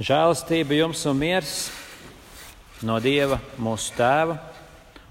Žēlastība 0.00 0.78
jums 0.78 1.02
un 1.10 1.18
miers 1.20 1.50
no 2.88 2.94
Dieva, 3.04 3.36
mūsu 3.60 3.92
Tēva 3.98 4.38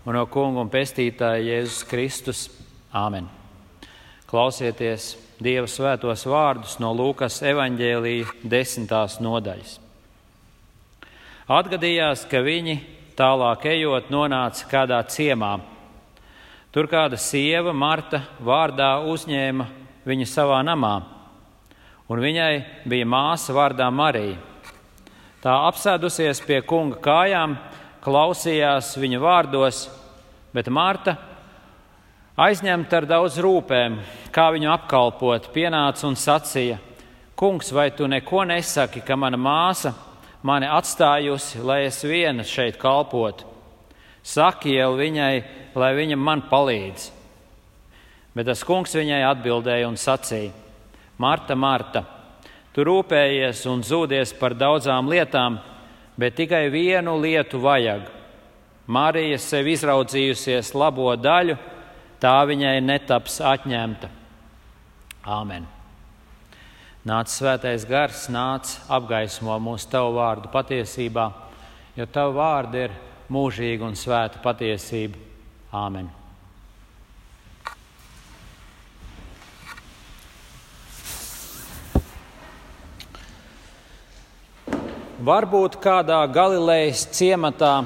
un 0.01 0.15
no 0.17 0.23
Kunga 0.33 0.63
un 0.63 0.71
Pestītāja 0.73 1.43
Jēzus 1.46 1.83
Kristus. 1.85 2.39
Āmen! 2.89 3.28
Klausieties 4.25 5.12
Dieva 5.38 5.70
svētos 5.70 6.25
vārdus 6.25 6.79
no 6.81 6.89
Lūkas 6.97 7.38
evaņģēlīja 7.52 8.33
desmitās 8.49 9.20
nodaļas. 9.21 9.78
Atgadījās, 11.46 12.26
ka 12.26 12.42
viņi 12.42 12.79
tālāk 13.13 13.69
ejot 13.69 14.10
nonāca 14.10 14.74
kādā 14.74 15.03
ciemā. 15.06 15.60
Tur 16.73 16.90
kāda 16.90 17.21
sieva, 17.21 17.77
Marta, 17.77 18.26
vārdā 18.41 18.95
uzņēma 19.05 19.70
viņu 20.09 20.34
savā 20.34 20.66
namā, 20.66 20.95
un 22.09 22.26
viņai 22.26 22.53
bija 22.90 23.05
māsa 23.05 23.53
vārdā 23.53 23.94
Marija. 23.94 24.49
Tā 25.40 25.53
apsēdusies 25.70 26.41
pie 26.43 26.57
kunga 26.67 26.98
kājām, 26.99 27.53
klausījās 28.03 28.89
viņa 28.99 29.20
vārdos, 29.23 29.85
bet 30.52 30.67
Marta, 30.67 31.13
aizņemta 32.35 32.99
ar 32.99 33.07
daudz 33.07 33.38
rūpēm, 33.39 33.95
kā 34.35 34.49
viņu 34.52 34.67
apkalpot, 34.73 35.48
pienāca 35.55 36.09
un 36.09 36.20
sacīja: 36.20 36.75
Kungs, 37.39 37.71
vai 37.71 37.88
tu 37.95 38.09
neko 38.12 38.43
nesaki, 38.52 38.99
ka 38.99 39.15
mana 39.15 39.39
māsa 39.39 39.93
mani 40.43 40.67
atstājusi, 40.67 41.63
lai 41.63 41.85
es 41.85 42.03
viena 42.03 42.43
šeit 42.43 42.76
kalpotu? 42.76 43.48
Saki 44.20 44.76
jau 44.76 44.91
viņai, 44.99 45.34
lai 45.71 45.93
viņa 45.95 46.20
man 46.20 46.43
palīdz. 46.51 47.09
Bet 48.35 48.51
tas 48.51 48.67
kungs 48.67 48.91
viņai 48.91 49.23
atbildēja 49.31 49.87
un 49.87 49.95
sacīja: 49.95 50.51
Marta, 51.15 51.55
Marta! 51.55 52.18
Tu 52.79 52.85
rūpējies 52.88 53.65
un 53.67 53.81
zūdies 53.83 54.29
par 54.39 54.53
daudzām 54.55 55.09
lietām, 55.11 55.57
bet 56.15 56.37
tikai 56.37 56.70
vienu 56.71 57.17
lietu 57.20 57.59
vajag. 57.59 58.05
Marija 58.87 59.35
sev 59.43 59.67
izraudzījusies 59.67 60.70
labo 60.79 61.09
daļu, 61.20 61.57
tā 62.23 62.37
viņai 62.48 62.77
netaps 62.79 63.41
atņemta. 63.43 64.08
Āmen! 65.28 65.66
Nāc 67.04 67.34
svētais 67.36 67.84
gars, 67.84 68.30
nāc 68.31 68.72
apgaismo 68.88 69.58
mūsu 69.59 69.92
tavu 69.92 70.16
vārdu 70.22 70.48
patiesībā, 70.54 71.26
jo 72.00 72.08
tavu 72.08 72.38
vārdu 72.39 72.86
ir 72.86 72.95
mūžīga 73.28 73.92
un 73.92 74.00
svēta 74.00 74.39
patiesība. 74.39 75.20
Āmen! 75.76 76.08
Varbūt 85.20 85.73
kādā 85.84 86.22
Galilejas 86.31 87.02
ciematā 87.12 87.84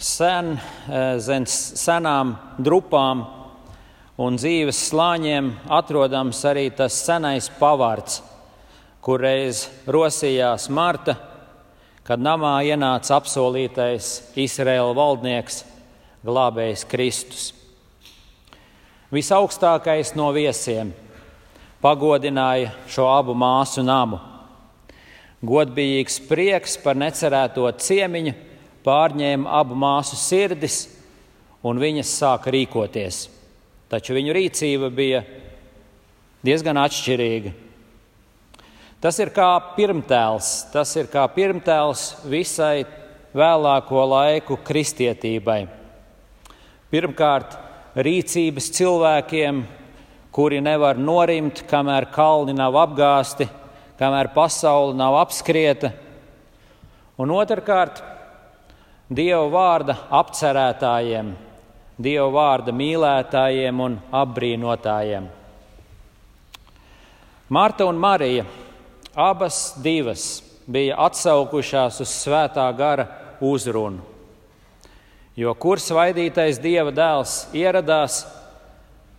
sen, 0.00 0.54
eh, 0.56 1.18
zem 1.20 1.44
senām 1.44 2.38
drupām 2.56 3.26
un 4.16 4.38
dzīves 4.38 4.78
slāņiem 4.88 5.50
atrodams 5.68 6.40
arī 6.48 6.74
tas 6.74 6.94
senais 6.94 7.50
pavārds, 7.50 8.22
kur 9.02 9.20
reiz 9.20 9.68
rosījās 9.86 10.70
Marta, 10.70 11.18
kad 12.02 12.18
namā 12.18 12.64
ienāca 12.64 13.20
apsolītais 13.20 14.32
Izraēla 14.36 14.96
valdnieks, 14.96 15.64
glābējs 16.24 16.88
Kristus. 16.88 17.52
Visaugstākais 19.12 20.16
no 20.16 20.32
viesiem 20.32 20.94
pagodināja 21.82 22.72
šo 22.88 23.04
abu 23.18 23.34
māsu 23.34 23.84
namu 23.84 24.29
Godbijīgs 25.40 26.18
prieks 26.28 26.76
par 26.82 26.98
necerēto 27.00 27.64
ciemiņu 27.80 28.34
pārņēma 28.84 29.54
abu 29.60 29.76
māsu 29.78 30.18
sirdis, 30.20 30.82
un 31.64 31.80
viņas 31.80 32.12
sāka 32.20 32.52
rīkoties. 32.52 33.22
Taču 33.90 34.14
viņu 34.16 34.34
rīcība 34.36 34.90
bija 34.92 35.22
diezgan 36.44 36.76
atšķirīga. 36.80 37.52
Tas 39.00 39.16
ir 39.16 39.32
kā 39.32 39.48
pirmtēls, 39.76 40.48
tas 40.74 40.92
ir 41.00 41.08
kā 41.08 41.24
pirmtēls 41.32 42.02
visai 42.28 42.84
vēlāko 43.32 44.02
laiku 44.10 44.58
kristietībai. 44.60 45.62
Pirmkārt, 46.92 47.56
rīcības 47.96 48.68
cilvēkiem, 48.76 49.62
kuri 50.36 50.60
nevar 50.60 51.00
norimt, 51.00 51.62
kamēr 51.70 52.10
kalni 52.12 52.52
nav 52.56 52.76
apgāsti, 52.82 53.48
kamēr 54.00 54.30
pasaule 54.32 54.96
nav 54.96 55.18
apskrieta, 55.20 55.92
un 57.20 57.36
otrkārt, 57.36 58.00
Dieva 59.10 59.48
vārda 59.50 59.96
apcerētājiem, 60.14 61.32
Dieva 62.00 62.28
vārda 62.30 62.72
mīlētājiem 62.72 63.80
un 63.82 63.96
apbrīnotājiem. 64.14 65.26
Marta 67.50 67.88
un 67.90 67.98
Marija 67.98 68.44
abas 69.18 69.74
divas 69.82 70.28
bija 70.70 70.94
atsaukušās 71.08 71.98
uz 72.04 72.12
svētā 72.22 72.68
gara 72.78 73.08
uzrunu. 73.42 74.06
Jo 75.34 75.56
kur 75.58 75.82
svaidītais 75.82 76.62
Dieva 76.62 76.94
dēls 76.94 77.48
ieradās, 77.56 78.22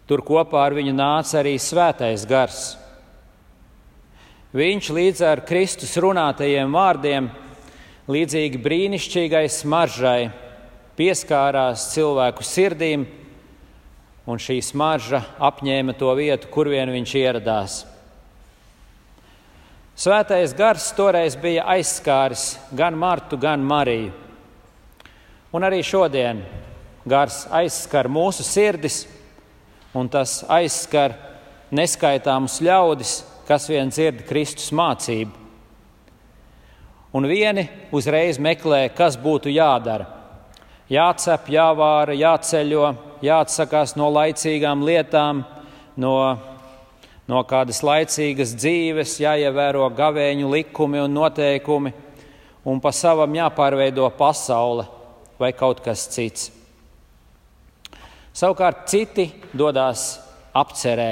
tur 0.08 0.24
kopā 0.24 0.64
ar 0.64 0.76
viņu 0.80 0.96
nāca 0.96 1.42
arī 1.42 1.58
svētais 1.60 2.24
gars. 2.30 2.78
Viņš 4.52 4.88
līdz 4.92 5.22
ar 5.24 5.40
Kristus 5.48 5.94
runātajiem 6.04 6.74
vārdiem, 6.76 7.30
līdzīgi 8.12 8.60
brīnišķīgai 8.60 9.46
smaržai, 9.48 10.26
pieskārās 11.00 11.86
cilvēku 11.94 12.44
sirdīm, 12.44 13.06
un 14.28 14.44
šī 14.44 14.58
smarža 14.60 15.22
apņēma 15.40 15.96
to 15.96 16.12
vietu, 16.20 16.52
kur 16.52 16.68
vien 16.68 16.92
viņš 16.92 17.16
ieradās. 17.22 17.78
Svētais 19.96 20.52
gars 20.58 20.90
toreiz 21.00 21.40
bija 21.40 21.64
aizskāris 21.72 22.58
gan 22.76 23.00
Martu, 23.00 23.40
gan 23.40 23.64
Mariju. 23.64 24.12
Un 25.56 25.64
arī 25.64 25.80
šodien 25.80 26.44
gars 27.08 27.46
aizskar 27.56 28.12
mūsu 28.12 28.44
sirdis, 28.44 29.06
un 29.96 30.12
tas 30.12 30.42
aizskar 30.52 31.16
neskaitāmus 31.72 32.60
ļaudis, 32.60 33.22
kas 33.48 33.70
vien 33.70 33.90
dzird 33.92 34.26
Kristus 34.30 34.72
mācību. 34.76 35.38
Un 37.12 37.28
vieni 37.28 37.66
uzreiz 37.92 38.40
meklē, 38.40 38.86
kas 38.96 39.18
būtu 39.20 39.52
jādara. 39.52 40.06
Jācep, 40.92 41.50
jāvāra, 41.52 42.16
jāceļo, 42.16 42.86
jāatsakās 43.24 43.98
no 44.00 44.08
laicīgām 44.12 44.84
lietām, 44.88 45.44
no, 46.00 46.16
no 47.28 47.42
kādas 47.48 47.82
laicīgas 47.84 48.56
dzīves, 48.56 49.18
jāievēro 49.24 49.90
gavēņu 49.96 50.52
likumi 50.52 51.04
un 51.04 51.16
noteikumi, 51.16 51.94
un 52.64 52.80
pa 52.84 52.92
savam 52.96 53.36
jāpārveido 53.36 54.08
pasaule 54.16 54.88
vai 55.40 55.52
kaut 55.58 55.84
kas 55.84 56.06
cits. 56.12 56.52
Savukārt 58.32 58.86
citi 58.88 59.28
dodas 59.52 60.14
apcerē, 60.56 61.10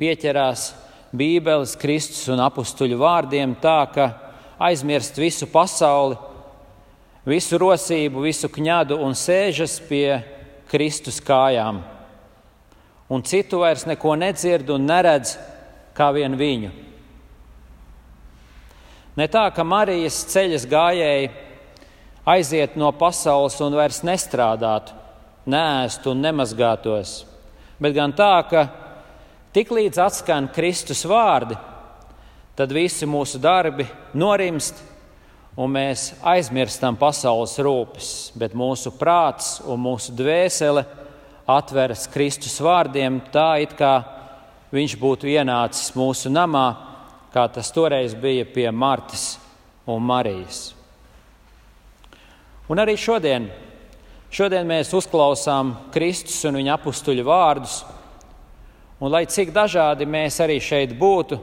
pieķerās 0.00 0.70
Bībeles, 1.14 1.76
Kristus 1.78 2.26
un 2.32 2.42
apstuļu 2.42 2.98
vārdiem 2.98 3.54
tā, 3.62 3.78
ka 3.94 4.06
aizmirst 4.58 5.18
visu 5.20 5.46
pasauli, 5.50 6.16
visu 7.28 7.58
rosību, 7.60 8.24
visu 8.26 8.50
kņadu 8.50 8.98
un 8.98 9.14
sēžas 9.14 9.78
pie 9.88 10.18
Kristus 10.70 11.20
kājām. 11.22 11.82
Un 13.14 13.22
citu 13.22 13.60
vairs 13.62 13.86
neko 13.86 14.16
nedzird 14.18 14.70
un 14.74 14.88
neredz 14.88 15.36
kā 15.94 16.10
vien 16.16 16.34
viņu. 16.34 16.72
Ne 19.14 19.30
tā, 19.30 19.46
ka 19.54 19.62
Marijas 19.62 20.24
ceļas 20.32 20.66
gājēji 20.66 21.28
aiziet 22.26 22.74
no 22.80 22.90
pasaules 22.98 23.60
un 23.62 23.76
vairs 23.78 24.00
nestrādātu, 24.02 24.96
nēstu 25.46 26.10
un 26.10 26.24
nemazgātos, 26.24 27.20
bet 27.78 27.94
gan 27.94 28.14
tā, 28.16 28.32
ka 28.50 28.64
Tiklīdz 29.54 30.00
atskan 30.02 30.48
Kristus 30.50 31.04
vārdi, 31.06 31.54
tad 32.58 32.72
visi 32.74 33.06
mūsu 33.06 33.38
darbi 33.38 33.86
norimst, 34.18 34.80
un 35.54 35.70
mēs 35.76 36.08
aizmirstam 36.26 36.98
pasaules 36.98 37.54
rūpes, 37.62 38.08
bet 38.34 38.56
mūsu 38.58 38.90
prāts 38.98 39.60
un 39.62 39.78
mūsu 39.84 40.10
dvēsele 40.18 40.82
atveras 41.46 42.08
Kristus 42.10 42.58
vārdiem 42.66 43.20
tā, 43.30 43.60
it 43.62 43.78
kā 43.78 43.94
viņš 44.74 44.98
būtu 44.98 45.30
ienācis 45.30 45.94
mūsu 45.94 46.34
namā, 46.34 46.66
kā 47.30 47.46
tas 47.46 47.70
toreiz 47.70 48.18
bija 48.18 48.50
pie 48.50 48.66
Martas 48.74 49.36
un 49.86 50.02
Marijas. 50.02 50.72
Un 52.66 52.82
arī 52.82 52.98
šodien, 52.98 53.52
šodien 54.34 54.66
mēs 54.66 54.90
uzklausām 54.98 55.76
Kristus 55.94 56.42
un 56.50 56.58
viņa 56.58 56.80
apstuļu 56.80 57.30
vārdus 57.30 57.84
Un 59.02 59.10
lai 59.10 59.24
cik 59.26 59.50
dažādi 59.54 60.06
mēs 60.06 60.38
arī 60.44 60.60
šeit 60.62 60.94
būtu, 60.98 61.40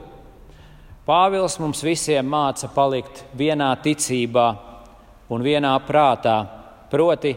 Pāvils 1.02 1.56
mums 1.58 1.80
visiem 1.82 2.28
māca 2.30 2.68
palikt 2.70 3.24
vienā 3.34 3.72
ticībā 3.82 4.44
un 5.34 5.42
vienā 5.42 5.72
prātā, 5.82 6.36
proti, 6.92 7.32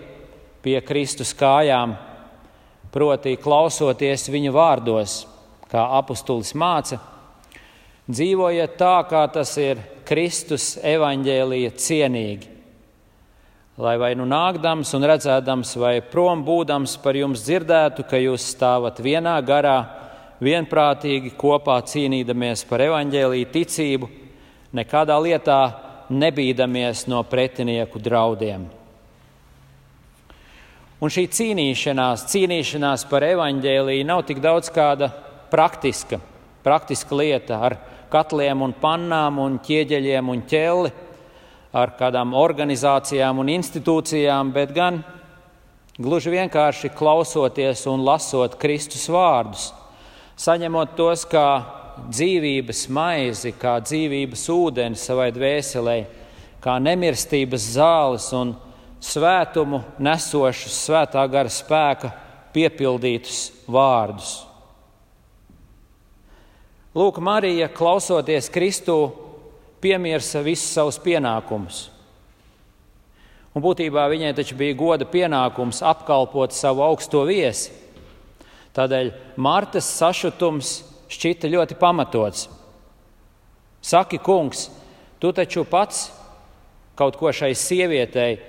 pie 0.62 0.76
Kristus 0.86 1.32
kājām, 1.34 1.96
proti, 2.94 3.34
klausoties 3.42 4.28
viņa 4.30 4.54
vārdos, 4.54 5.18
kā 5.72 5.88
apustulis 5.98 6.54
māca, 6.54 7.00
dzīvojiet 8.06 8.78
tā, 8.78 9.00
kā 9.10 9.26
tas 9.34 9.58
ir 9.58 9.82
Kristus 10.06 10.76
evaņģēlīja 10.86 11.74
cienīgi. 11.74 12.54
Lai 13.82 13.98
vai 13.98 14.14
nu 14.16 14.30
nākdams 14.30 14.94
un 14.94 15.10
redzēdams, 15.10 15.74
vai 15.82 15.98
prom 16.06 16.46
būdams 16.46 17.00
par 17.02 17.18
jums 17.18 17.42
dzirdētu, 17.50 18.06
ka 18.06 18.22
jūs 18.22 18.46
stāvat 18.54 19.02
vienā 19.04 19.40
garā, 19.42 20.05
vienprātīgi 20.44 21.34
kopā 21.40 21.78
cīnīdamies 21.88 22.66
par 22.68 22.84
evaņģēlīju 22.90 23.52
ticību, 23.54 24.10
nekādā 24.76 25.18
lietā 25.22 25.60
nebīdamies 26.12 27.06
no 27.10 27.22
pretinieku 27.28 28.02
draudiem. 28.04 28.68
Un 31.04 31.12
šī 31.12 31.26
cīnīšanās, 31.28 32.28
cīnīšanās 32.32 33.06
par 33.10 33.26
evaņģēlīju 33.28 34.08
nav 34.08 34.24
tik 34.28 34.40
daudz 34.44 34.72
kāda 34.74 35.10
praktiska, 35.52 36.20
praktiska 36.64 37.18
lieta 37.20 37.60
ar 37.68 37.78
katliem 38.12 38.64
un 38.64 38.74
pannām 38.80 39.42
un 39.44 39.58
ķieģeļiem 39.64 40.32
un 40.32 40.44
ķelli, 40.50 40.94
ar 41.76 41.92
kādām 42.00 42.32
organizācijām 42.40 43.42
un 43.44 43.52
institūcijām, 43.52 44.54
bet 44.56 44.72
gan 44.76 45.02
gluži 46.00 46.32
vienkārši 46.32 46.94
klausoties 46.96 47.84
un 47.92 48.06
lasot 48.08 48.56
Kristus 48.60 49.10
vārdus 49.12 49.74
saņemot 50.40 50.96
tos 50.98 51.24
kā 51.30 51.48
dzīvības 52.12 52.86
maizi, 52.92 53.54
kā 53.56 53.78
dzīvības 53.84 54.46
ūdeni 54.52 55.00
savai 55.00 55.30
dvēselē, 55.36 55.98
kā 56.64 56.78
nemirstības 56.82 57.70
zāles 57.76 58.28
un 58.36 58.56
svētumu 59.04 59.82
nesošus 60.02 60.82
svētā 60.88 61.24
gara 61.32 61.52
spēka 61.52 62.12
piepildītus 62.56 63.50
vārdus. 63.68 64.38
Lūk, 66.96 67.20
Marija, 67.20 67.68
klausoties 67.76 68.48
Kristū, 68.52 69.00
piemirsa 69.84 70.40
visus 70.44 70.72
savus 70.72 71.00
pienākumus. 71.04 71.90
Un 73.56 73.64
būtībā 73.64 74.06
viņai 74.12 74.32
taču 74.36 74.56
bija 74.60 74.76
goda 74.76 75.08
pienākums 75.08 75.82
apkalpot 75.84 76.56
savu 76.56 76.84
augsto 76.84 77.24
viesi. 77.28 77.72
Tādēļ 78.76 79.12
Martas 79.40 79.88
sašutums 79.88 80.82
šķita 81.12 81.50
ļoti 81.52 81.78
pamatots. 81.80 82.50
Saki, 83.86 84.20
kungs, 84.20 84.68
tu 85.22 85.32
taču 85.36 85.64
pats 85.70 86.10
kaut 86.98 87.16
ko 87.20 87.32
šai 87.32 87.54
sievietei. 87.56 88.40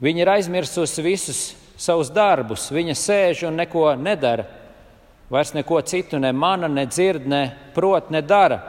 Viņa 0.00 0.22
ir 0.22 0.30
aizmirsusi 0.36 1.04
visus 1.04 1.40
savus 1.80 2.12
darbus, 2.12 2.68
viņa 2.72 2.96
sēž 2.96 3.46
un 3.48 3.58
neko 3.60 3.90
nedara. 4.00 4.46
Vairs 5.32 5.52
neko 5.56 5.80
citu 5.82 6.20
ne 6.22 6.30
mana, 6.32 6.68
ne 6.70 6.86
dzird, 6.86 7.26
ne 7.26 7.42
prot, 7.74 8.12
ne 8.14 8.22
dara. 8.22 8.60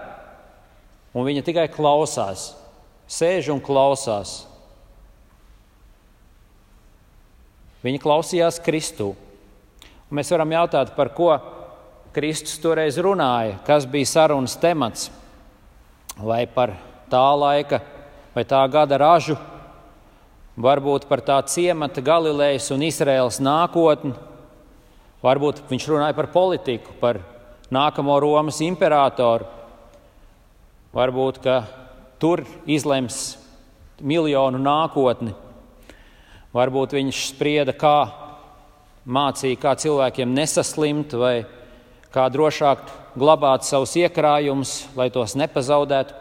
Un 1.14 1.28
viņa 1.28 1.44
tikai 1.46 1.68
klausās, 1.72 2.50
sēž 3.08 3.52
un 3.54 3.62
klausās. 3.64 4.42
Viņa 7.86 8.02
klausījās 8.02 8.58
Kristū. 8.66 9.14
Un 10.08 10.20
mēs 10.20 10.32
varam 10.32 10.54
jautāt, 10.56 10.94
par 10.96 11.12
ko 11.16 11.34
Kristus 12.16 12.56
toreiz 12.64 12.96
runāja, 13.04 13.58
kas 13.68 13.86
bija 13.86 14.08
sarunas 14.08 14.56
temats, 14.60 15.10
vai 16.18 16.46
par 16.48 16.74
tā 17.12 17.28
laika 17.38 17.82
vai 18.36 18.46
tā 18.48 18.62
gada 18.72 19.00
ražu, 19.02 19.36
varbūt 20.58 21.08
par 21.10 21.24
tā 21.26 21.38
ciemata 21.50 22.02
Galilejas 22.06 22.70
un 22.74 22.86
Izraēlas 22.86 23.40
nākotni, 23.44 24.14
varbūt 25.26 25.64
viņš 25.70 25.88
runāja 25.92 26.16
par 26.18 26.30
politiku, 26.34 26.94
par 27.02 27.20
nākamo 27.74 28.20
Romas 28.22 28.62
imperatoru, 28.62 29.50
varbūt 30.96 31.42
tur 32.22 32.46
izlems 32.70 33.36
miljonu 34.02 34.62
nākotni, 34.62 35.34
varbūt 36.54 36.96
viņš 36.98 37.24
sprieda, 37.34 37.74
kā 37.74 38.27
mācīja, 39.08 39.60
kā 39.62 39.74
cilvēkiem 39.80 40.34
nesaslimt 40.36 41.16
vai 41.16 41.46
kā 42.12 42.28
drošāk 42.32 42.84
glabāt 43.18 43.66
savus 43.68 43.96
iekrājumus, 44.00 44.82
lai 45.00 45.10
tos 45.14 45.36
nepazaudētu. 45.40 46.16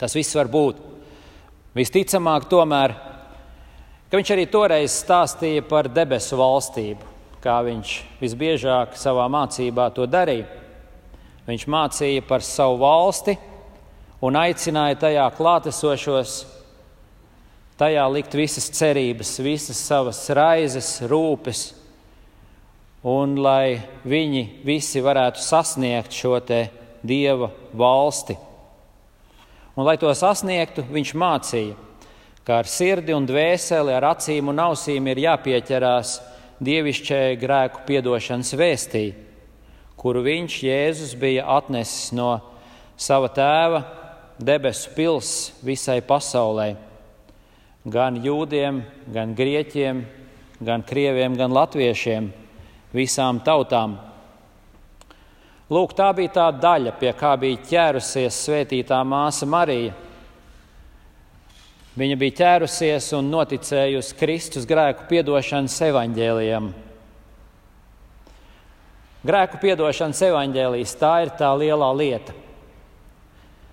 Tas 0.00 0.16
viss 0.18 0.34
var 0.34 0.50
būt. 0.50 0.80
Visticamāk, 1.78 2.48
tomēr, 2.50 2.94
ka 4.10 4.18
viņš 4.18 4.32
arī 4.34 4.48
toreiz 4.50 4.96
stāstīja 5.04 5.62
par 5.64 5.88
debesu 5.88 6.36
valstību, 6.40 7.06
kā 7.44 7.60
viņš 7.64 7.94
visbiežāk 8.20 8.98
savā 8.98 9.28
mācībā 9.32 9.88
to 9.94 10.08
darīja. 10.10 10.48
Viņš 11.46 11.64
mācīja 11.70 12.26
par 12.26 12.44
savu 12.46 12.76
valsti 12.82 13.36
un 14.22 14.36
aicināja 14.38 15.00
tajā 15.06 15.24
klātesošos 15.38 16.34
tajā 17.80 18.04
likt 18.12 18.34
visas 18.36 18.68
cerības, 18.72 19.36
visas 19.42 19.80
savas 19.80 20.20
raizes, 20.34 21.00
rūpes, 21.08 21.72
un 23.02 23.34
lai 23.42 23.80
viņi 24.06 24.44
visi 24.66 25.02
varētu 25.02 25.42
sasniegt 25.42 26.14
šo 26.14 26.38
dieva 27.02 27.50
valsti. 27.74 28.36
Un, 29.74 29.86
lai 29.86 29.96
to 29.96 30.12
sasniegtu, 30.14 30.84
viņš 30.92 31.14
mācīja, 31.16 31.74
ka 32.44 32.60
ar 32.60 32.68
sirdi 32.68 33.14
un 33.16 33.26
dvēseli, 33.26 33.94
ar 33.96 34.10
acīm 34.12 34.52
un 34.52 34.60
ausīm 34.60 35.08
ir 35.08 35.22
jāpieķerās 35.24 36.18
dievišķai 36.62 37.38
grēku 37.40 37.86
piedošanas 37.88 38.52
vēstī, 38.58 39.06
kuru 39.96 40.22
viņš 40.26 40.60
Jēzus 40.68 41.16
bija 41.18 41.48
atnesis 41.56 42.12
no 42.14 42.36
sava 43.00 43.32
tēva 43.32 43.82
debesu 44.38 44.92
pils 44.94 45.52
visai 45.64 46.00
pasaulei 46.04 46.74
gan 47.84 48.18
jūdiem, 48.22 48.82
gan 49.12 49.34
grieķiem, 49.34 50.04
gan 50.62 50.84
krieviem, 50.86 51.34
gan 51.38 51.52
latviešiem, 51.54 52.30
visām 52.94 53.40
tautām. 53.42 53.98
Lūk, 55.72 55.94
tā 55.96 56.10
bija 56.12 56.34
tā 56.36 56.46
daļa, 56.52 56.92
pie 57.00 57.12
kā 57.16 57.32
bija 57.40 57.62
ķērusies 57.68 58.38
svētītā 58.44 59.00
māsa 59.08 59.48
Marija. 59.48 59.94
Viņa 61.96 62.16
bija 62.20 62.36
ķērusies 62.38 63.10
un 63.16 63.30
noticējusi 63.32 64.16
Kristus 64.20 64.68
grēku 64.68 65.08
piedošanas 65.10 65.76
evaņģēlijam. 65.88 66.70
Grēku 69.22 69.60
piedošanas 69.62 70.22
evaņģēlijas 70.28 70.94
tā 71.00 71.12
ir 71.24 71.32
tā 71.38 71.50
lielā 71.56 71.90
lieta. 71.94 72.34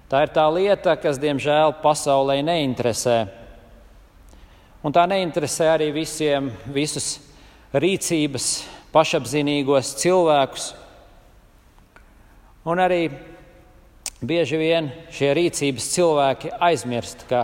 Tā 0.09 0.23
ir 0.25 0.31
tā 0.33 0.45
lieta, 0.49 0.95
kas, 0.97 1.19
diemžēl, 1.21 1.75
pasaulē 1.83 2.39
neinteresē. 2.45 3.38
Un 4.79 4.93
tā 4.95 5.03
neinteresē 5.11 5.65
arī 5.73 5.89
visiem 5.91 6.45
visus 6.71 7.17
rīcības, 7.75 8.45
pašapzinīgos 8.95 9.91
cilvēkus. 9.99 10.69
Un 12.63 12.79
arī 12.79 13.09
bieži 14.23 14.61
vien 14.61 14.87
šie 15.11 15.33
rīcības 15.35 15.91
cilvēki 15.97 16.53
aizmirst, 16.63 17.27
ka 17.27 17.43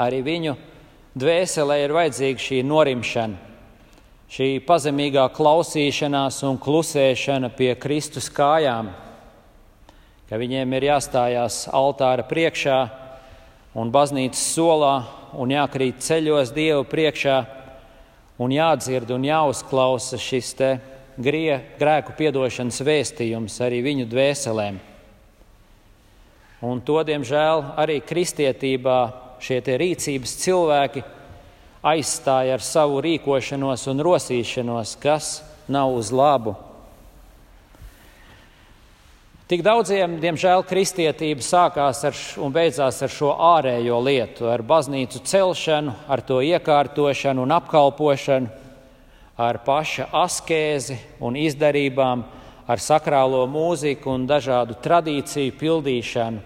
arī 0.00 0.22
viņu 0.24 0.56
dvēselē 1.12 1.82
ir 1.84 1.92
vajadzīga 1.92 2.46
šī 2.48 2.64
norimšana, 2.64 3.36
šī 4.32 4.50
pazemīgā 4.64 5.28
klausīšanās 5.36 6.40
un 6.48 6.56
klusēšana 6.56 7.52
pie 7.52 7.74
Kristus 7.76 8.32
kājām, 8.32 8.94
ka 10.24 10.40
viņiem 10.40 10.72
ir 10.72 10.88
jāstājās 10.94 11.66
altāra 11.68 12.24
priekšā 12.24 12.78
un 13.76 13.92
baznīcas 13.92 14.54
solā 14.54 14.94
un 15.38 15.52
jākrīt 15.52 16.02
ceļos 16.04 16.52
Dievu 16.54 16.84
priekšā 16.88 17.36
un 18.42 18.52
jādzird 18.52 19.10
un 19.14 19.26
jāuzklausa 19.26 20.18
šis 20.20 20.52
te 20.58 20.70
grie, 21.16 21.60
grēku 21.80 22.16
piedošanas 22.18 22.80
vēstījums 22.84 23.60
arī 23.64 23.82
viņu 23.84 24.08
dvēselēm. 24.10 24.80
Un 26.62 26.80
to, 26.86 27.00
diemžēl, 27.02 27.64
arī 27.82 27.98
kristietībā 28.06 28.98
šie 29.42 29.58
rīcības 29.66 30.36
cilvēki 30.44 31.02
aizstāja 31.82 32.54
ar 32.54 32.62
savu 32.62 33.00
rīkošanos 33.02 33.88
un 33.90 34.04
rosīšanos, 34.06 34.94
kas 35.02 35.40
nav 35.66 35.96
uz 35.98 36.12
labu 36.14 36.54
Tik 39.50 39.64
daudziem, 39.66 40.20
diemžēl, 40.22 40.62
kristietība 40.64 41.42
sākās 41.42 42.04
ar, 42.06 42.18
un 42.38 42.52
beidzās 42.54 43.00
ar 43.02 43.10
šo 43.10 43.32
ārējo 43.42 43.98
lietu, 44.06 44.46
ar 44.46 44.62
baznīcu 44.62 45.18
celšanu, 45.26 45.94
ar 46.06 46.22
to 46.22 46.38
iekārtošanu 46.46 47.42
un 47.42 47.54
apkalpošanu, 47.56 48.52
ar 49.42 49.58
paša 49.66 50.06
askēzi 50.22 50.96
un 51.20 51.36
izdarībām, 51.40 52.22
ar 52.70 52.80
sakrālo 52.80 53.42
mūziku 53.50 54.12
un 54.14 54.28
dažādu 54.30 54.76
tradīciju 54.84 55.56
pildīšanu, 55.58 56.42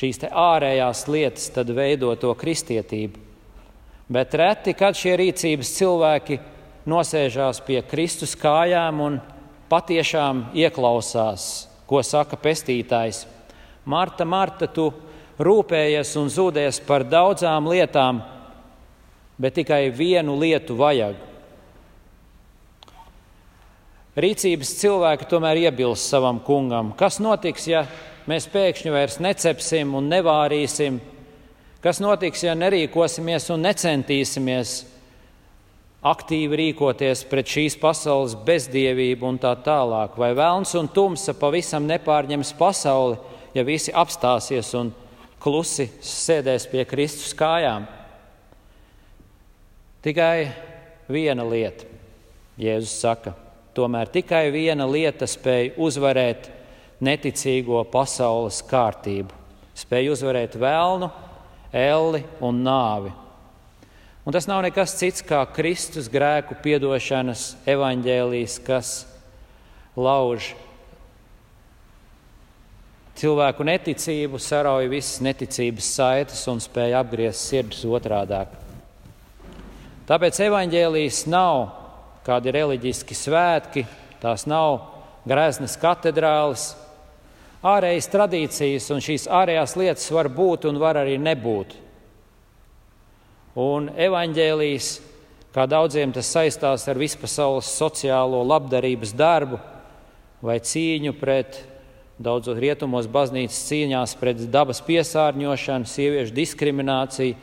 šīs 0.00 0.24
ārējās 0.32 1.04
lietas 1.12 1.50
tad 1.52 1.68
veido 1.76 2.14
to 2.16 2.32
kristietību. 2.32 3.20
Bet 4.12 4.32
reti, 4.40 4.72
kad 4.72 4.96
šie 4.96 5.18
rīcības 5.20 5.76
cilvēki 5.76 6.40
nosēžās 6.88 7.60
pie 7.66 7.82
Kristus 7.86 8.32
kājām 8.40 9.04
un 9.04 9.20
patiešām 9.70 10.48
ieklausās, 10.56 11.68
ko 11.86 12.02
saka 12.02 12.38
pestītājs. 12.40 13.24
Marta, 13.84 14.24
Marta, 14.24 14.68
tu 14.70 14.90
rūpējies 15.42 16.14
un 16.20 16.30
zūdies 16.30 16.78
par 16.86 17.04
daudzām 17.08 17.66
lietām, 17.70 18.22
bet 19.40 19.56
tikai 19.58 19.88
vienu 19.94 20.36
lietu 20.38 20.76
vajag. 20.78 21.16
Rīcības 24.12 24.74
cilvēki 24.76 25.26
tomēr 25.30 25.62
iebilst 25.64 26.10
savam 26.12 26.38
kungam. 26.44 26.92
Kas 26.98 27.16
notiks, 27.22 27.64
ja 27.70 27.86
mēs 28.28 28.44
pēkšņi 28.52 28.92
vairs 28.92 29.16
necepsim 29.24 29.94
un 29.96 30.10
nevārīsim? 30.12 30.98
Kas 31.82 31.98
notiks, 31.98 32.44
ja 32.44 32.52
nerīkosimies 32.54 33.48
un 33.54 33.64
necentīsimies 33.64 34.74
aktīvi 36.02 36.58
rīkoties 36.58 37.22
pret 37.30 37.50
šīs 37.50 37.76
pasaules 37.80 38.34
bezdievību 38.46 39.28
un 39.28 39.38
tā 39.42 39.54
tālāk? 39.64 40.16
Vai 40.18 40.32
vēlns 40.36 40.74
un 40.78 40.90
tumsa 40.90 41.34
pavisam 41.38 41.86
nepārņems 41.86 42.52
pasauli, 42.58 43.20
ja 43.54 43.64
visi 43.66 43.94
apstāsies 43.94 44.72
un 44.78 44.90
klusi 45.42 45.88
sēdēs 46.02 46.66
pie 46.72 46.84
Kristus 46.90 47.34
kājām? 47.38 47.86
Tikai 50.02 50.50
viena 51.12 51.46
lieta, 51.46 51.86
Jēzus 52.58 52.96
saka, 53.04 53.36
tomēr 53.74 54.10
tikai 54.10 54.48
viena 54.50 54.88
lieta 54.90 55.28
spēja 55.30 55.76
uzvarēt 55.78 56.50
neticīgo 57.02 57.84
pasaules 57.90 58.58
kārtību, 58.66 59.30
spēja 59.78 60.16
uzvarēt 60.16 60.58
vēlnu, 60.58 61.08
elli 61.72 62.24
un 62.42 62.62
nāvi. 62.66 63.14
Un 64.22 64.30
tas 64.30 64.46
nav 64.46 64.60
nekas 64.62 64.92
cits 65.00 65.24
kā 65.26 65.40
Kristus 65.50 66.06
grēku 66.06 66.54
piedošanas 66.62 67.56
evaņģēlijs, 67.66 68.60
kas 68.62 68.92
lauž 69.98 70.52
cilvēku 73.18 73.66
neticību, 73.66 74.38
sarauj 74.38 74.86
visas 74.92 75.18
neticības 75.26 75.90
saites 75.98 76.46
un 76.46 76.62
spēj 76.62 76.94
apgriezt 77.00 77.50
sirdis 77.50 77.82
otrādāk. 77.82 78.54
Tāpēc 80.06 80.38
evaņģēlijas 80.46 81.24
nav 81.26 81.66
kādi 82.22 82.54
reliģiski 82.54 83.18
svētki, 83.18 83.86
tās 84.22 84.46
nav 84.46 84.84
greznas 85.26 85.74
katedrālis. 85.82 86.72
Ārējas 87.66 88.10
tradīcijas 88.10 88.90
un 88.94 89.02
šīs 89.02 89.26
ārējās 89.30 89.74
lietas 89.78 90.10
var 90.14 90.30
būt 90.30 90.70
un 90.70 90.78
var 90.82 91.02
arī 91.02 91.18
nebūt. 91.18 91.81
Un 93.58 93.90
evaņģēlijas, 94.00 94.86
kā 95.52 95.66
daudziem 95.68 96.12
tas 96.16 96.30
saistās 96.32 96.86
ar 96.88 96.96
vispasaules 96.96 97.68
sociālo 97.68 98.40
labdarības 98.48 99.12
darbu 99.12 99.58
vai 100.40 100.56
cīņu 100.64 101.12
pret 101.20 101.58
daudzos 102.22 102.56
rietumos 102.56 103.08
baznīcas 103.12 103.58
cīņās 103.68 104.16
pret 104.20 104.40
dabas 104.52 104.80
piesārņošanu, 104.86 105.88
sieviešu 105.88 106.32
diskrimināciju 106.36 107.36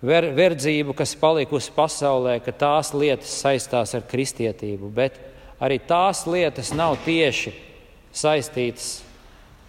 ver, 0.00 0.30
verdzību, 0.32 0.96
kas 0.96 1.12
palikusi 1.20 1.72
pasaulē, 1.76 2.38
ka 2.40 2.54
tās 2.56 2.94
lietas 2.96 3.36
saistās 3.44 3.94
ar 3.98 4.08
kristietību, 4.08 4.88
bet 4.96 5.20
arī 5.60 5.76
tās 5.84 6.24
lietas 6.24 6.72
nav 6.72 6.96
tieši 7.04 7.52
saistītas, 8.16 9.02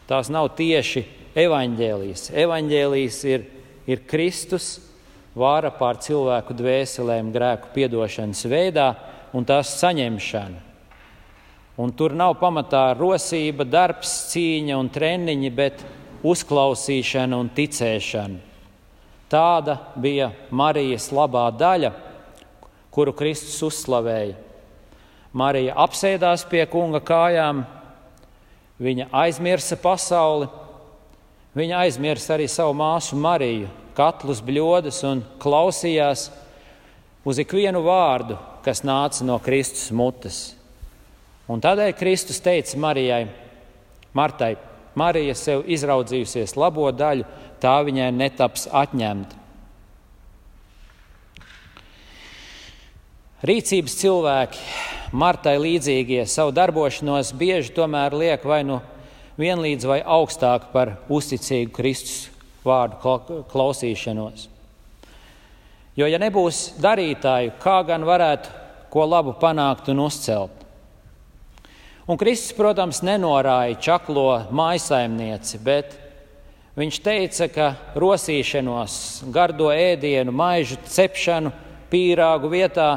tās 0.08 0.32
nav 0.32 0.54
tieši 0.56 1.04
evaņģēlijas. 1.36 2.30
Evaņģēlijas 2.46 3.24
ir, 3.28 3.48
ir 3.92 4.04
Kristus 4.08 4.78
vāra 5.36 5.72
pār 5.76 6.00
cilvēku 6.00 6.56
dvēselēm 6.56 7.34
grēku 7.36 7.74
piedošanas 7.76 8.46
veidā 8.48 8.94
un 9.36 9.46
tās 9.48 9.76
saņemšana. 9.82 10.64
Un 11.76 11.92
tur 11.92 12.16
nav 12.16 12.38
pamatā 12.40 12.94
rosība, 12.96 13.66
darbs, 13.68 14.14
cīņa 14.32 14.78
un 14.80 14.90
treniņi, 14.96 15.52
bet 15.52 15.84
uzklausīšana 16.24 17.36
un 17.36 17.52
ticēšana. 17.52 18.40
Tāda 19.28 19.76
bija 20.00 20.30
Marijas 20.56 21.10
labā 21.12 21.50
daļa, 21.52 21.92
kuru 22.96 23.12
Kristus 23.18 23.58
uzslavēja. 23.68 24.38
Marija 25.36 25.74
apsēdās 25.84 26.46
pie 26.48 26.64
kunga 26.72 27.02
kājām, 27.04 27.66
viņa 28.80 29.10
aizmirsa 29.12 29.76
pasauli, 29.82 30.48
viņa 31.60 31.82
aizmirsa 31.84 32.38
arī 32.38 32.48
savu 32.48 32.78
māsu 32.80 33.20
Mariju, 33.20 33.68
katlus 33.96 34.42
bļodas 34.46 35.02
un 35.08 35.24
klausījās 35.42 36.28
uz 37.26 37.40
ikvienu 37.42 37.82
vārdu, 37.86 38.38
kas 38.66 38.84
nāca 38.86 39.26
no 39.26 39.40
Kristus 39.44 39.90
mutes. 39.96 40.40
Un 41.50 41.62
tādēļ 41.62 41.94
Kristus 41.98 42.42
teica 42.42 42.78
Marijai, 42.82 43.26
Martai, 44.16 44.56
Marija 44.98 45.36
sev 45.38 45.66
izraudzījusies 45.70 46.56
labo 46.58 46.88
daļu, 46.92 47.26
tā 47.62 47.76
viņai 47.86 48.12
netaps 48.16 48.68
atņemta. 48.72 49.42
Rīcības 53.46 53.98
cilvēki, 54.00 54.62
Martai 55.14 55.58
līdzīgie, 55.62 56.24
savu 56.26 56.54
darbošanos 56.56 57.34
bieži 57.38 57.76
tomēr 57.76 58.16
liek 58.18 58.46
vai 58.48 58.64
nu 58.66 58.80
vienlīdz 59.38 59.86
vai 59.86 60.00
augstāk 60.02 60.72
par 60.74 60.96
uzticīgu 61.14 61.76
Kristus 61.76 62.35
vārdu 62.66 63.46
klausīšanos. 63.52 64.48
Jo, 65.96 66.08
ja 66.12 66.20
nebūs 66.20 66.76
darītāju, 66.84 67.56
kā 67.62 67.80
gan 67.88 68.04
varētu 68.04 68.52
ko 68.92 69.06
labu 69.08 69.36
panākt 69.40 69.88
un 69.94 70.02
uzcelt? 70.04 70.64
Un 72.06 72.20
Kristus, 72.22 72.54
protams, 72.54 73.00
nenorāja 73.02 73.80
čaklo 73.82 74.28
mājasaimnieci, 74.54 75.62
bet 75.64 75.96
Viņš 76.76 76.98
teica, 77.00 77.46
ka 77.48 77.66
rosīšanos, 77.96 79.24
gardo 79.32 79.70
ēdienu, 79.72 80.34
maižu 80.36 80.76
cepšanu, 80.92 81.54
pīrāgu 81.88 82.50
vietā 82.52 82.88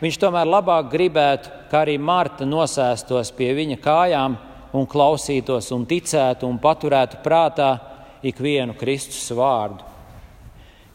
viņš 0.00 0.16
tomēr 0.18 0.48
labāk 0.50 0.88
gribētu, 0.90 1.52
kā 1.70 1.84
arī 1.84 1.94
Marta 2.02 2.42
nosēstos 2.42 3.30
pie 3.38 3.52
viņa 3.54 3.76
kājām 3.84 4.34
un 4.74 4.88
klausītos 4.90 5.70
un 5.76 5.86
ticētu 5.86 6.48
un 6.50 6.58
paturētu 6.58 7.20
prātā 7.22 7.68
ikvienu 8.26 8.76
Kristus 8.78 9.30
vārdu. 9.36 9.84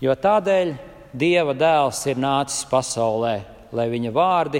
Jo 0.01 0.15
tādēļ 0.15 0.75
Dieva 1.15 1.53
dēls 1.55 2.01
ir 2.11 2.19
nācis 2.19 2.65
pasaulē, 2.67 3.35
lai 3.71 3.85
viņa 3.87 4.11
vārdi 4.11 4.59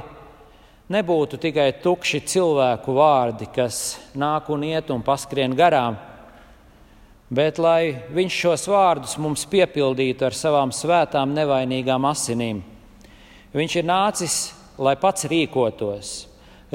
nebūtu 0.87 1.35
tikai 1.41 1.73
tukši 1.83 2.21
cilvēku 2.31 2.95
vārdi, 2.95 3.49
kas 3.51 3.97
nāk 4.15 4.47
un 4.53 4.63
iet 4.63 4.93
un 4.93 5.03
paskrien 5.03 5.51
garām 5.57 5.97
bet 7.29 7.57
lai 7.57 7.95
viņš 8.13 8.37
šos 8.43 8.67
vārdus 8.69 9.17
mums 9.17 9.45
piepildītu 9.49 10.27
ar 10.27 10.35
savām 10.37 10.71
svētām, 10.73 11.33
nevainīgām 11.33 12.05
asinīm. 12.09 12.61
Viņš 13.55 13.75
ir 13.79 13.87
nācis, 13.87 14.37
lai 14.77 14.95
pats 14.99 15.25
rīkotos, 15.31 16.13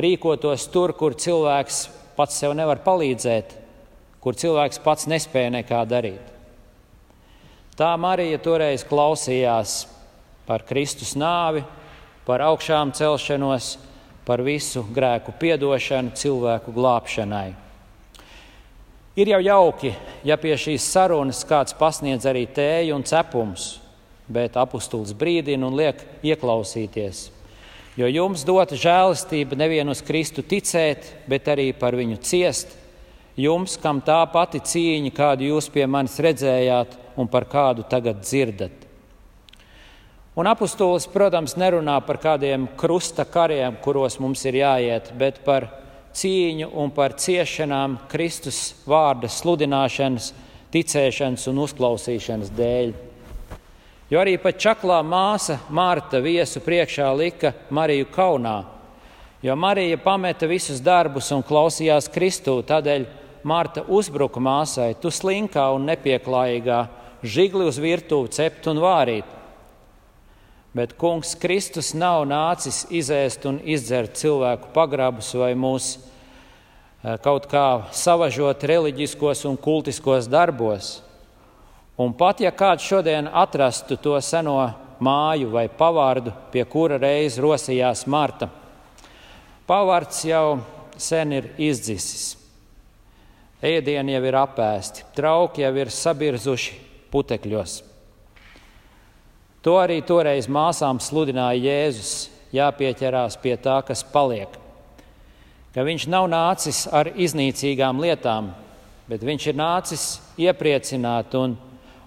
rīkotos 0.01 0.67
tur, 0.73 0.95
kur 0.97 1.15
cilvēks 1.15 1.85
pats 2.17 2.41
sev 2.41 2.57
nevar 2.57 2.81
palīdzēt, 2.83 3.55
kur 4.21 4.37
cilvēks 4.37 4.83
pats 4.85 5.09
nespēja 5.11 5.55
nekā 5.61 5.81
darīt. 5.89 6.37
Tā 7.77 7.95
Marija 7.97 8.39
toreiz 8.43 8.85
klausījās 8.85 9.87
par 10.47 10.67
Kristus 10.69 11.15
nāvi, 11.17 11.63
par 12.27 12.43
augšām 12.45 12.93
celšanos, 12.93 13.77
par 14.27 14.43
visu 14.45 14.83
grēku 14.95 15.33
piedošanu, 15.41 16.13
cilvēku 16.15 16.75
glābšanai. 16.77 17.49
Ir 19.19 19.33
jau 19.33 19.41
jauki, 19.43 19.91
ja 20.25 20.37
pie 20.39 20.53
šīs 20.55 20.85
sarunas 20.93 21.41
kāds 21.49 21.75
pasniedz 21.77 22.29
arī 22.31 22.45
tēju 22.47 22.95
un 22.95 23.03
cepumus, 23.09 23.81
bet 24.31 24.55
apustulis 24.61 25.17
brīdina 25.19 25.67
un 25.67 25.75
liek 25.81 26.05
ieklausīties. 26.23 27.25
Jo 27.99 28.07
jums 28.07 28.45
dota 28.47 28.79
žēlastība 28.79 29.59
nevien 29.59 29.91
uz 29.91 30.01
Kristu 30.07 30.45
ticēt, 30.47 31.09
bet 31.29 31.49
arī 31.51 31.73
par 31.77 31.97
viņu 31.99 32.21
ciest. 32.23 32.77
Jums, 33.41 33.77
kam 33.81 34.03
tā 34.05 34.21
pati 34.33 34.61
cīņa, 34.61 35.11
kādu 35.17 35.47
jūs 35.49 35.71
pie 35.73 35.87
manis 35.89 36.19
redzējāt 36.21 36.97
un 37.21 37.29
par 37.31 37.47
kādu 37.49 37.87
tagad 37.89 38.21
dzirdat. 38.25 38.87
Un 40.37 40.49
apustulis, 40.51 41.09
protams, 41.11 41.57
nerunā 41.59 41.97
par 42.07 42.21
kādiem 42.23 42.69
krusta 42.81 43.25
kariem, 43.27 43.79
kuros 43.83 44.19
mums 44.21 44.45
ir 44.49 44.61
jāiet, 44.61 45.11
bet 45.19 45.41
par 45.45 45.69
cīņu 46.17 46.71
un 46.83 46.93
par 46.95 47.17
ciešanām 47.19 47.97
Kristus 48.11 48.61
vārda 48.89 49.31
sludināšanas, 49.31 50.33
ticēšanas 50.75 51.47
un 51.51 51.63
uzklausīšanas 51.65 52.53
dēļ. 52.57 52.93
Jo 54.11 54.21
arī 54.23 54.37
pat 54.43 54.59
čaklā 54.59 55.01
māsa 55.07 55.61
Mārta 55.71 56.21
viesu 56.23 56.63
priekšā 56.65 57.09
lika 57.15 57.55
Mariju 57.71 58.11
kaunā, 58.15 58.59
Jo 59.43 59.57
Marija 59.57 59.97
pameta 59.97 60.45
visus 60.47 60.83
darbus 60.85 61.31
un 61.33 61.41
klausījās 61.41 62.11
Kristū, 62.13 62.59
tādēļ 62.69 63.07
Marta 63.43 63.85
uzbruka 63.89 64.41
māsai, 64.41 64.95
tu 65.01 65.09
slinkā 65.09 65.65
un 65.75 65.87
nepieklājīgā, 65.89 66.81
žigli 67.23 67.67
uz 67.69 67.79
virtuvi 67.81 68.33
cept 68.33 68.69
un 68.71 68.81
vārīt. 68.83 69.37
Bet 70.77 70.95
Kungs 71.01 71.35
Kristus 71.41 71.95
nav 71.99 72.23
nācis 72.31 72.85
izēst 72.95 73.47
un 73.51 73.59
izdzert 73.65 74.15
cilvēku 74.21 74.71
pagrabus 74.75 75.33
vai 75.35 75.51
mūs 75.59 75.97
eh, 75.97 77.17
kaut 77.25 77.49
kā 77.51 77.91
savažot 77.91 78.63
reliģiskos 78.71 79.45
un 79.51 79.59
kultiskos 79.59 80.31
darbos. 80.31 81.01
Un 82.01 82.15
pat 82.17 82.41
ja 82.41 82.53
kāds 82.55 82.87
šodien 82.87 83.27
atrastu 83.29 83.99
to 84.01 84.15
seno 84.25 84.57
māju 85.03 85.51
vai 85.53 85.67
pavārdu, 85.69 86.33
pie 86.53 86.65
kura 86.65 87.01
reiz 87.01 87.37
rosījās 87.41 88.07
Marta, 88.07 88.49
pavārds 89.69 90.23
jau 90.29 90.61
sen 91.01 91.35
ir 91.35 91.51
izdzisis. 91.59 92.40
Ēdieni 93.61 94.15
jau 94.15 94.23
ir 94.25 94.37
apēsti, 94.41 95.05
trauki 95.13 95.61
jau 95.61 95.73
ir 95.77 95.91
sabirzuši 95.93 96.77
putekļos. 97.13 97.75
To 99.61 99.75
arī 99.77 99.99
toreiz 100.09 100.49
māsām 100.49 100.97
sludināja 101.05 101.61
Jēzus, 101.61 102.31
jāpieķerās 102.57 103.37
pie 103.43 103.59
tā, 103.61 103.77
kas 103.85 104.01
paliek. 104.01 104.55
Ka 105.75 105.85
viņš 105.85 106.07
nav 106.11 106.31
nācis 106.33 106.87
ar 106.89 107.13
iznīcīgām 107.13 108.01
lietām, 108.01 108.49
bet 109.11 109.27
viņš 109.29 109.51
ir 109.53 109.59
nācis 109.61 110.07
iepriecināt 110.41 111.37
un 111.37 111.59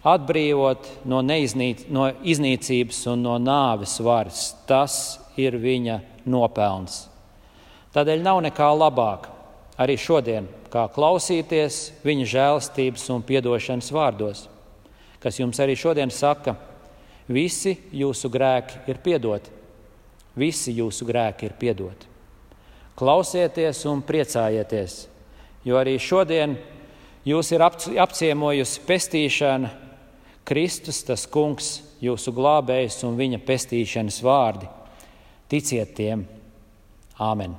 atbrīvot 0.03 0.89
no, 1.05 1.21
neiznīc, 1.21 1.85
no 1.93 2.09
iznīcības 2.25 3.05
un 3.13 3.23
no 3.27 3.37
nāves 3.37 3.99
varas. 4.03 4.49
Tas 4.65 4.97
ir 5.37 5.61
viņa 5.61 6.01
nopelns. 6.25 7.03
Tādēļ 7.93 8.25
nav 8.25 8.41
nekā 8.49 8.73
labāka 8.73 9.29
arī 9.79 9.97
šodien, 9.97 10.47
kā 10.73 10.85
klausīties 10.93 11.79
viņa 12.05 12.27
žēlastības 12.33 13.05
un 13.13 13.25
piedošanas 13.25 13.91
vārdos, 13.93 14.45
kas 15.23 15.39
jums 15.39 15.59
arī 15.63 15.75
šodien 15.79 16.11
saka, 16.13 16.55
visi 17.27 17.77
jūsu 17.93 18.29
grēki 18.31 18.83
ir 18.91 18.99
piedoti. 19.03 19.59
Visi 20.33 20.73
jūsu 20.73 21.05
grēki 21.05 21.45
ir 21.45 21.53
piedoti. 21.61 22.09
Klausieties 22.97 23.83
un 23.89 24.01
priecājieties, 24.05 24.95
jo 25.65 25.77
arī 25.77 25.95
šodien 26.01 26.55
jūs 27.25 27.51
ir 27.53 27.61
apciemojusi 27.65 28.85
pestīšana, 28.87 29.71
Kristus, 30.43 30.99
tas 31.07 31.23
kungs, 31.31 31.77
jūsu 32.03 32.33
glābējs 32.35 32.99
un 33.07 33.15
viņa 33.15 33.39
pestīšanas 33.47 34.19
vārdi. 34.25 34.67
Ticiet 35.47 35.95
tiem! 35.95 36.25
Āmen! 37.21 37.55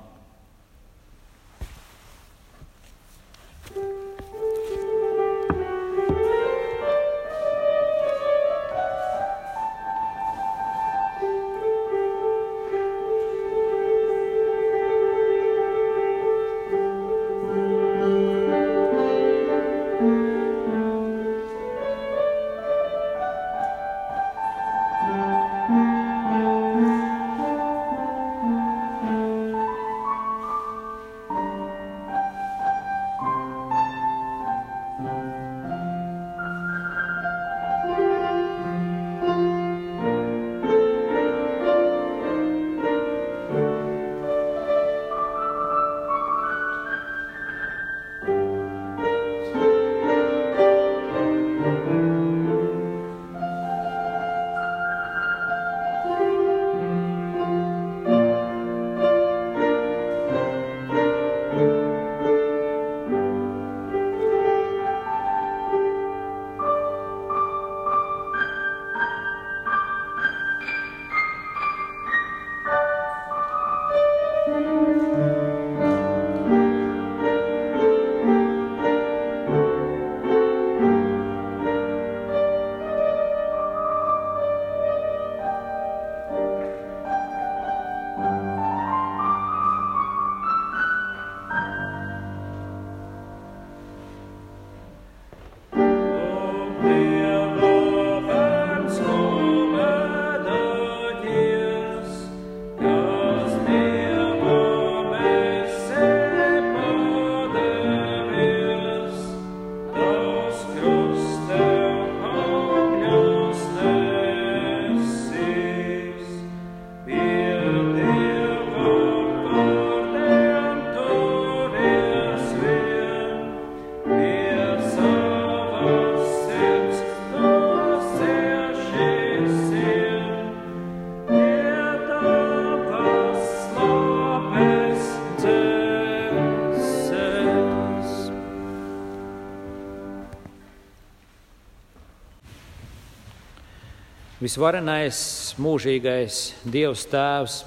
Visvarenais, 144.45 145.19
mūžīgais 145.57 146.41
Dievs 146.69 147.07
Tēvs, 147.09 147.63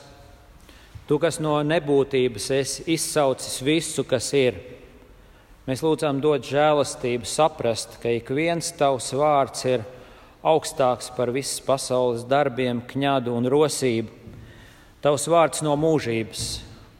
Tu, 1.08 1.16
kas 1.24 1.38
no 1.40 1.54
nebūtības 1.64 2.50
esi 2.52 2.84
izsaucis 2.92 3.62
visu, 3.64 4.04
kas 4.04 4.26
ir, 4.36 4.58
mēs 5.64 5.80
lūdzam 5.80 6.20
dot 6.20 6.44
žēlastību, 6.44 7.24
saprast, 7.24 7.96
ka 8.04 8.12
ik 8.12 8.28
viens 8.36 8.74
tavs 8.76 9.14
vārds 9.16 9.64
ir 9.72 9.86
augstāks 10.44 11.08
par 11.16 11.32
visas 11.32 11.64
pasaules 11.64 12.26
darbiem, 12.28 12.82
kņadu 12.92 13.38
un 13.40 13.48
rosību. 13.48 14.12
Tavs 15.00 15.30
vārds 15.32 15.64
no 15.64 15.78
mūžības, 15.80 16.44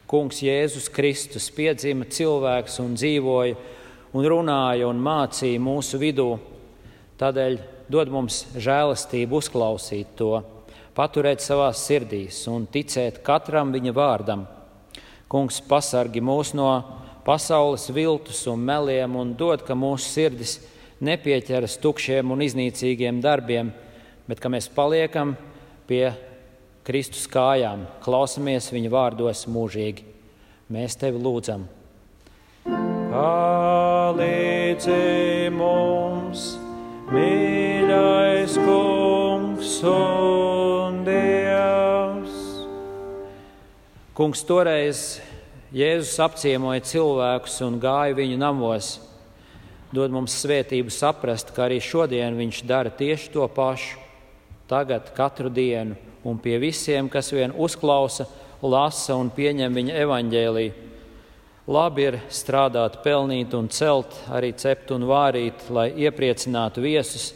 Kungs 0.08 0.40
Jēzus 0.40 0.88
Kristus, 0.88 1.50
piedzima 1.52 2.08
cilvēks 2.08 2.80
un 2.80 2.96
dzīvoja 2.96 3.58
un 4.16 4.30
runāja 4.32 4.88
un 4.88 5.04
mācīja 5.04 5.60
mūsu 5.60 6.00
vidū. 6.00 6.30
Tādēļ 7.20 7.60
dod 7.92 8.12
mums 8.12 8.44
žēlastību 8.60 9.40
uzklausīt 9.40 10.16
to, 10.20 10.42
paturēt 10.98 11.44
savā 11.44 11.70
sirdīs 11.78 12.48
un 12.52 12.66
ticēt 12.70 13.22
katram 13.26 13.72
viņa 13.76 13.94
vārdam. 13.96 14.46
Kungs 15.28 15.60
pasargi 15.68 16.22
mūs 16.24 16.54
no 16.58 16.70
pasaules 17.28 17.90
viltus 17.92 18.48
un 18.48 18.60
meliem 18.64 19.16
un 19.20 19.34
dod, 19.36 19.64
ka 19.68 19.76
mūsu 19.76 20.08
sirdis 20.08 20.60
nepieķeras 21.04 21.78
tukšiem 21.84 22.32
un 22.34 22.42
iznīcīgiem 22.46 23.22
darbiem, 23.22 23.72
bet 24.28 24.40
ka 24.42 24.50
mēs 24.52 24.70
paliekam 24.74 25.36
pie 25.88 26.12
Kristus 26.88 27.28
kājām, 27.28 27.84
klausamies 28.06 28.72
viņa 28.72 28.90
vārdos 28.94 29.48
mūžīgi. 29.52 30.04
Mēs 30.72 30.96
tevi 31.00 31.20
lūdzam. 31.24 31.68
Palīdzi 33.12 34.96
mums! 35.56 36.67
Mīļais 37.08 38.58
kungs 38.60 39.78
un 39.88 41.04
dievs. 41.08 42.40
Kungs 44.18 44.44
toreiz 44.48 45.04
Jēzus 45.72 46.18
apciemoja 46.24 46.84
cilvēkus 46.88 47.60
un 47.64 47.78
gāja 47.80 48.16
viņu 48.18 48.40
namos. 48.42 48.98
Dod 49.92 50.12
mums 50.12 50.36
svētību 50.42 50.92
saprast, 50.92 51.54
ka 51.56 51.68
arī 51.68 51.80
šodien 51.84 52.36
viņš 52.36 52.64
dara 52.68 52.92
tieši 52.92 53.32
to 53.32 53.48
pašu, 53.48 54.02
tagad, 54.68 55.14
katru 55.16 55.52
dienu, 55.52 55.96
un 56.28 56.40
pie 56.44 56.58
visiem, 56.60 57.08
kas 57.08 57.32
vien 57.32 57.56
uzklausa, 57.56 58.28
lasa 58.60 59.16
un 59.16 59.32
pieņem 59.32 59.80
viņa 59.80 59.96
evaņģēlīju. 60.04 60.87
Labi 61.68 62.06
ir 62.08 62.16
strādāt, 62.32 63.02
pelnīt 63.04 63.52
un 63.58 63.68
celt, 63.68 64.14
arī 64.32 64.54
cept 64.56 64.94
un 64.96 65.04
vārīt, 65.10 65.66
lai 65.68 65.90
iepriecinātu 66.00 66.80
viesus, 66.80 67.34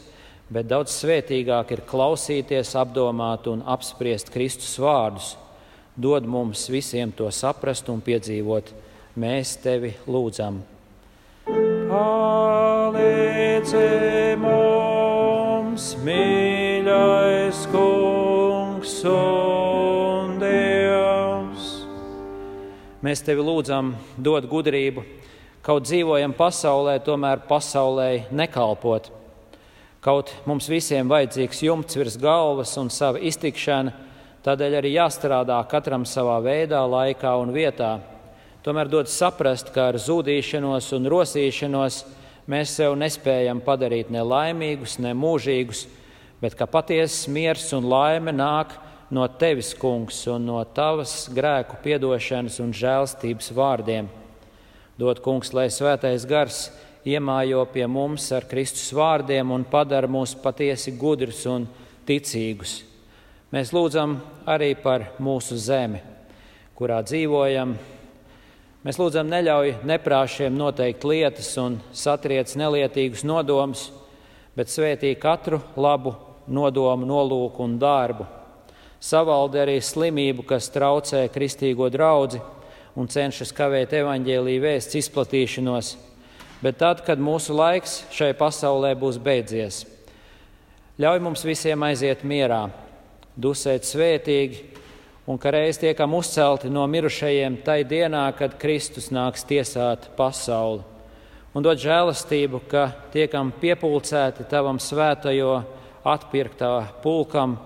bet 0.48 0.70
daudz 0.72 0.94
svētīgāk 1.02 1.74
ir 1.76 1.82
klausīties, 1.88 2.72
apdomāt 2.80 3.48
un 3.52 3.60
apspriest 3.68 4.32
Kristus 4.32 4.78
vārdus 4.80 5.34
dod 5.96 6.26
mums 6.26 6.70
visiem 6.72 7.12
to 7.12 7.28
saprast 7.32 7.90
un 7.92 8.02
piedzīvot. 8.02 8.72
Mēs 9.20 9.58
tevi 9.60 9.94
lūdzam. 10.08 10.62
Palīdzi 11.92 13.84
mums, 14.40 15.96
mīļais 16.06 17.66
kungs 17.74 19.04
un 19.12 20.01
Mēs 23.02 23.24
tevi 23.26 23.42
lūdzam, 23.42 23.96
dod 24.18 24.46
gudrību, 24.46 25.04
kaut 25.66 25.88
dzīvojam 25.88 26.36
pasaulē, 26.38 27.00
tomēr 27.02 27.42
pasaulē 27.50 28.28
nekalpot. 28.30 29.10
Kaut 30.02 30.32
mums 30.46 30.70
visiem 30.70 31.10
vajadzīgs 31.10 31.64
jumts 31.66 31.98
virs 31.98 32.18
galvas 32.22 32.74
un 32.78 32.90
sava 32.94 33.22
iztikšana 33.22 34.10
Tādēļ 34.42 34.80
arī 34.80 34.96
jāstrādā 34.96 35.60
katram 35.70 36.02
savā 36.02 36.40
veidā, 36.42 36.80
laikā 36.90 37.30
un 37.38 37.52
vietā. 37.54 38.00
Tomēr 38.66 38.90
dod 38.90 39.10
saprast, 39.10 39.68
ka 39.70 39.92
ar 39.92 40.00
zudīšanos 40.02 40.88
un 40.98 41.06
rosīšanos 41.14 42.00
mēs 42.50 42.74
sev 42.74 42.96
nespējam 42.98 43.62
padarīt 43.62 44.10
ne 44.10 44.24
laimīgus, 44.26 44.98
ne 44.98 45.14
mūžīgus, 45.14 45.84
bet 46.42 46.58
ka 46.58 46.66
patiesas 46.66 47.30
miers 47.30 47.68
un 47.78 47.86
laime 47.86 48.34
nāk 48.34 48.74
no 48.74 48.91
tevis, 49.40 49.74
kungs, 49.76 50.24
un 50.32 50.46
no 50.48 50.62
tavas 50.64 51.28
grēku 51.36 51.82
piedošanas 51.84 52.60
un 52.64 52.72
žēlstības 52.72 53.52
vārdiem. 53.52 54.08
Dod, 54.96 55.20
kungs, 55.20 55.52
lai 55.52 55.68
svētais 55.68 56.24
gars 56.30 56.70
iemājo 57.04 57.66
pie 57.74 57.88
mums 57.92 58.30
ar 58.32 58.46
Kristus 58.48 58.92
vārdiem 58.94 59.52
un 59.52 59.66
padara 59.68 60.08
mūs 60.08 60.36
patiesi 60.40 60.94
gudrus 60.96 61.44
un 61.50 61.68
ticīgus. 62.08 62.82
Mēs 63.52 63.74
lūdzam 63.76 64.16
arī 64.48 64.72
par 64.80 65.10
mūsu 65.20 65.58
zemi, 65.60 66.00
kurā 66.78 67.02
dzīvojam. 67.04 67.76
Mēs 68.82 68.98
lūdzam, 68.98 69.28
neļauj 69.30 69.76
neprāšiem 69.86 70.56
noteikt 70.56 71.04
lietas 71.04 71.52
un 71.60 71.82
satriec 71.92 72.56
nelietīgus 72.56 73.26
nodomus, 73.28 73.90
bet 74.56 74.72
svētī 74.72 75.12
katru 75.20 75.60
labu 75.76 76.16
nodomu, 76.48 77.06
nolūku 77.06 77.68
un 77.68 77.76
darbu. 77.82 78.41
Savaldi 79.02 79.58
arī 79.58 79.80
slimību, 79.82 80.46
kas 80.46 80.70
traucē 80.70 81.24
kristīgo 81.34 81.88
draugu 81.90 82.38
un 82.94 83.08
cenšas 83.10 83.50
kavēt 83.58 83.96
evaņģēlīju 83.98 84.62
vēsts 84.62 85.00
izplatīšanos. 85.00 85.96
Bet 86.62 86.78
tad, 86.78 87.02
kad 87.02 87.18
mūsu 87.18 87.56
laiks 87.58 88.04
šai 88.14 88.36
pasaulē 88.38 88.92
būs 89.00 89.18
beidzies, 89.18 89.80
ļauj 91.02 91.24
mums 91.26 91.42
visiem 91.48 91.82
aiziet 91.88 92.22
mierā, 92.22 92.68
dusēt 93.34 93.88
svētīgi, 93.90 94.62
un 95.26 95.42
ka 95.42 95.50
reiz 95.56 95.80
tiekam 95.82 96.14
uzcelti 96.14 96.70
no 96.70 96.86
mirušajiem 96.86 97.58
tai 97.66 97.82
dienā, 97.88 98.28
kad 98.38 98.60
Kristus 98.62 99.10
nāks 99.10 99.48
tiesāt 99.50 100.12
pasauli. 100.18 100.86
Un 101.58 101.66
dod 101.66 101.82
žēlastību, 101.82 102.62
ka 102.70 102.86
tiekam 103.12 103.50
piepulcēti 103.58 104.46
tavam 104.52 104.78
svētajo 104.80 105.58
atpirktā 106.06 106.76
pulkam 107.02 107.58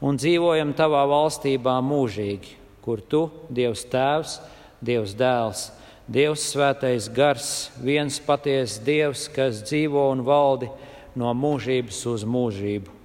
un 0.00 0.16
dzīvojam 0.16 0.72
tavā 0.76 1.02
valstībā 1.08 1.76
mūžīgi, 1.84 2.56
kur 2.84 3.02
tu, 3.04 3.26
Dievs 3.52 3.84
Tēvs, 3.92 4.38
Dievs 4.80 5.12
Dēls, 5.16 5.66
Dievs 6.10 6.46
Svētais 6.50 7.10
Gars, 7.14 7.70
viens 7.78 8.16
patiesa 8.24 8.80
Dievs, 8.86 9.28
kas 9.30 9.60
dzīvo 9.68 10.08
un 10.10 10.24
valdi 10.26 10.70
no 11.20 11.30
mūžības 11.36 12.00
uz 12.10 12.24
mūžību. 12.24 12.96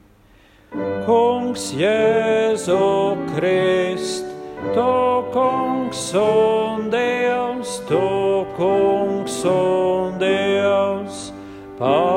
Kungs 1.05 1.69
Jēzu 1.77 2.79
Krist, 3.35 4.25
tu 4.73 4.89
kungs 5.35 6.07
un 6.17 6.89
Dievs, 6.89 7.77
tu 7.89 8.01
kungs 8.57 9.39
un 9.51 10.17
Dievs, 10.19 11.29
paklausi, 11.77 12.14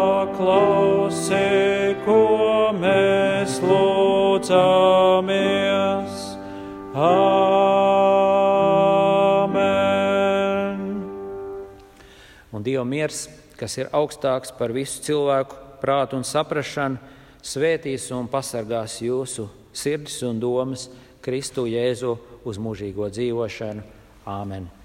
Dieva 12.69 12.85
miers, 12.85 13.25
kas 13.57 13.79
ir 13.81 13.89
augstāks 13.97 14.53
par 14.59 14.75
visu 14.77 15.01
cilvēku 15.07 15.57
prātu 15.81 16.19
un 16.19 16.27
saprašanu, 16.27 17.01
svētīs 17.41 18.11
un 18.13 18.29
pasargās 18.29 18.99
jūsu 19.01 19.49
sirdis 19.73 20.21
un 20.29 20.43
domas 20.43 20.89
Kristu 21.25 21.65
Jēzu 21.71 22.17
uz 22.45 22.61
mūžīgo 22.61 23.09
dzīvošanu. 23.15 23.87
Āmen! 24.29 24.78